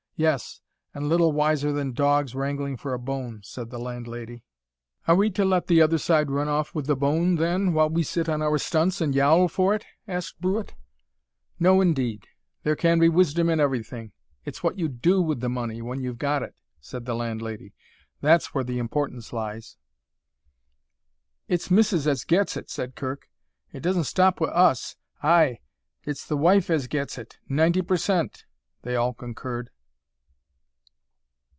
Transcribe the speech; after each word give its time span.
"Yes, 0.17 0.61
and 0.93 1.09
little 1.09 1.31
wiser 1.31 1.71
than 1.73 1.93
dogs, 1.93 2.35
wrangling 2.35 2.77
for 2.77 2.93
a 2.93 2.99
bone," 2.99 3.41
said 3.43 3.71
the 3.71 3.79
landlady. 3.79 4.43
"Are 5.07 5.15
we 5.15 5.31
to 5.31 5.43
let 5.43 5.65
t' 5.65 5.81
other 5.81 5.97
side 5.97 6.29
run 6.29 6.47
off 6.47 6.75
wi' 6.75 6.83
th' 6.83 6.99
bone, 6.99 7.37
then, 7.37 7.73
while 7.73 7.89
we 7.89 8.03
sit 8.03 8.29
on 8.29 8.39
our 8.39 8.59
stunts 8.59 9.01
an' 9.01 9.13
yowl 9.13 9.47
for 9.47 9.73
it?" 9.73 9.83
asked 10.07 10.39
Brewitt. 10.39 10.75
"No 11.59 11.81
indeed. 11.81 12.27
There 12.61 12.75
can 12.75 12.99
be 12.99 13.09
wisdom 13.09 13.49
in 13.49 13.59
everything. 13.59 14.11
It's 14.45 14.61
what 14.61 14.77
you 14.77 14.89
DO 14.89 15.23
with 15.23 15.39
the 15.39 15.49
money, 15.49 15.81
when 15.81 16.01
you've 16.03 16.19
got 16.19 16.43
it," 16.43 16.53
said 16.79 17.05
the 17.05 17.15
landlady, 17.15 17.73
"that's 18.21 18.53
where 18.53 18.63
the 18.63 18.77
importance 18.77 19.33
lies." 19.33 19.75
"It's 21.47 21.71
Missis 21.71 22.05
as 22.05 22.25
gets 22.25 22.55
it," 22.55 22.69
said 22.69 22.93
Kirk. 22.93 23.27
"It 23.73 23.79
doesn't 23.81 24.03
stop 24.03 24.39
wi' 24.39 24.49
us." 24.51 24.97
"Ay, 25.23 25.61
it's 26.03 26.27
the 26.27 26.37
wife 26.37 26.69
as 26.69 26.85
gets 26.85 27.17
it, 27.17 27.39
ninety 27.49 27.81
per 27.81 27.97
cent," 27.97 28.45
they 28.83 28.95
all 28.95 29.15
concurred. 29.15 29.71